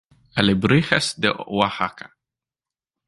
Alebrijes 0.35 1.13
de 1.13 1.29
Oaxaca 1.45 2.15